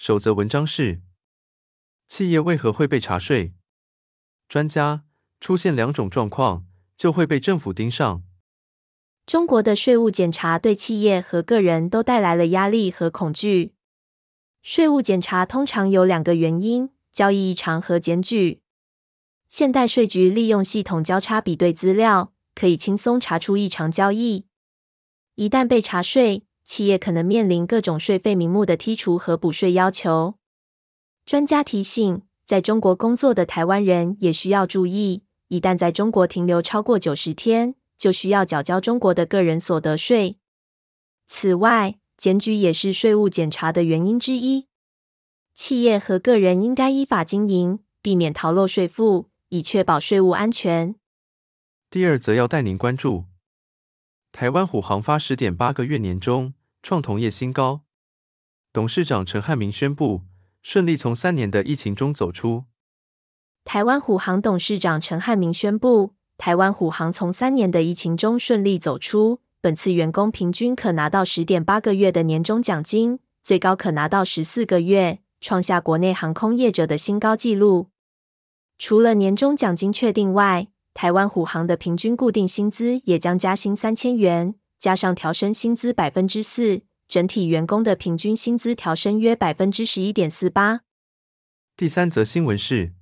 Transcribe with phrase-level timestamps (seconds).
[0.00, 1.02] 首则文章是：
[2.08, 3.52] 企业为何会被查税？
[4.48, 5.04] 专家，
[5.40, 6.64] 出现两种状况
[6.96, 8.22] 就会被政府盯上。
[9.26, 13.74] 中国的税务检查对企业和个人都带来了压力和恐惧。
[14.62, 18.62] 税务检查通常有两个原因：交易异常和检举。
[19.50, 24.46] 现代税局利用系统交叉比对资料，可以轻松查出异常交易。
[25.34, 30.36] 一旦被查税，企业可能面临各种税费名目的剔除和补税要求。
[31.26, 40.38] 专家提醒，在中国工作的台湾人也需要注意，一旦在中国停留超过九十天，就需要缴交中国的个人所得税。
[41.26, 44.68] 此外，检举也是税务检查的原因之一。
[45.52, 50.94] 企业和个人应该依法经营，避免逃漏税负，以确保税务安全。
[51.90, 53.24] 第二则要带您关注，
[54.30, 56.54] 台湾虎航发十点八个月年终。
[56.82, 57.82] 创同业新高，
[58.72, 60.22] 董事长陈汉明宣布
[60.62, 62.64] 顺利从三年的疫情中走出。
[63.64, 77.88] 台湾虎航董事长陈汉明宣布，台湾虎航从三年的疫情中顺利走出，本次员工平均可拿到十点八个月的年终奖金，最高可拿到十四个月，创下国内航空业者的新高纪录。
[78.78, 84.54] 除了年终奖金确定外，台湾虎航的平均固定薪资也将加薪三千元。
[84.80, 90.80] 加上调升薪资百分之四，整体员工的平均薪资调升约百分之十一点四八。
[91.76, 92.94] 第三则新闻是：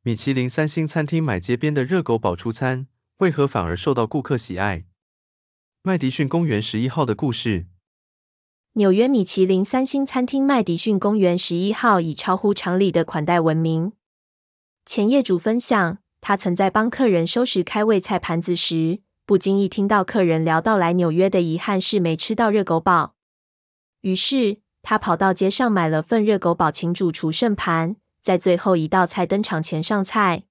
[0.00, 2.86] 米其林三星餐厅买街边的热狗堡出餐，
[3.18, 4.86] 为何反而受到顾客喜爱？
[5.82, 7.66] 麦迪逊公园十一号的故事。
[8.72, 13.92] 纽约米其林三星餐厅麦迪逊公园十一号以超乎常理的款待闻名。
[14.86, 23.14] 前业主分享，他曾在帮客人收拾开胃菜盘子时，不经意听到客人聊到来纽约的遗憾是没吃到热狗堡，
[24.02, 30.42] 于是他跑到街上买了份热狗堡，请主厨盛盘，在最后一道菜登场前上菜。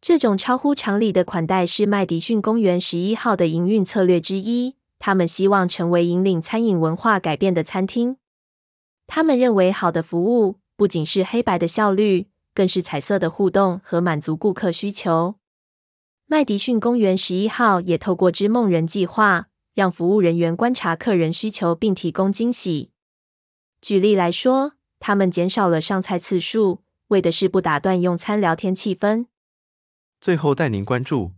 [0.00, 4.76] 这种超乎常理的款待是麦迪逊公园十一号的营运策略之一。
[5.00, 8.18] 他们希望成为引领餐饮文化改变的餐厅。
[9.08, 15.34] 他们认为，好的服务不仅是黑白的效率，更是彩色的互动和满足顾客需求。
[16.30, 22.90] 麦迪逊公园十一号也透过织梦人计划，让服务人员观察客人需求并提供惊喜。
[23.80, 29.24] 举例来说，他们减少了上菜次数，为的是不打断用餐聊天气氛。
[30.20, 31.32] 最后带您关注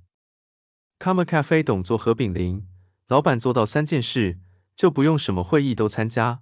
[0.99, 2.67] ，Comma Cafe 董座何炳林，
[3.07, 4.41] 老板做到三件事，
[4.75, 6.41] 就不用什么会议都参加。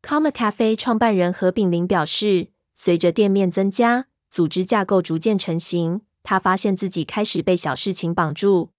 [0.00, 6.00] Comma Cafe 创办人何炳林表示，随着店面增加，组织架构逐渐成型。
[6.22, 8.70] 他发现自己开始被小事情绑住。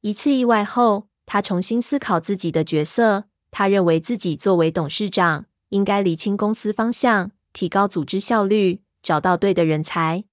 [0.00, 3.24] 一次意外后，他重新思考自己的角色。
[3.50, 10.24] 他认为自己作为董事长，应该理清公司方向，提高组织效率，找到对的人才，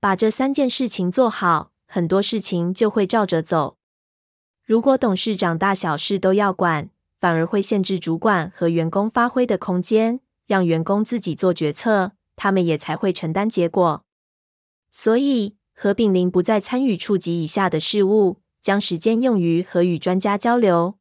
[0.00, 3.76] 把这三件事情做好，很多事情就会照着走。
[4.64, 6.88] 如果董事长大小事都要管，
[7.18, 14.04] 反而会限制主管和员工发挥的空间，让员工自己做决策，他们也才会承担结果。
[14.90, 20.98] 所以，何炳霖不再参与处级以下的事务，将时间用于和与专家交流。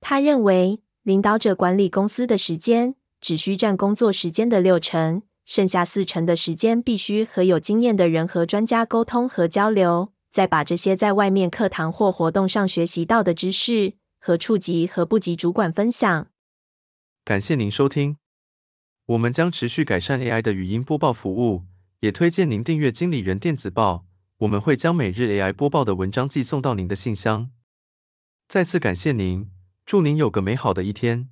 [0.00, 16.26] 他认为，领导者管理公司的时间只需占工作时间的六成，剩下四成的时间必须和有经验的人和专家沟通和交流，再把这些在外面课堂或活动上学习到的知识和处级和部级主管分享。
[17.24, 18.16] 感谢您收听，
[19.06, 21.62] 我们将持续改善 AI 的语音播报服务。
[22.04, 24.04] 也推荐您订阅经理人电子报，
[24.40, 27.50] 我们会将每日 AI 播报的文章寄送到您的信箱。
[28.46, 29.50] 再次感谢您，
[29.86, 31.30] 祝您有个美好的一天。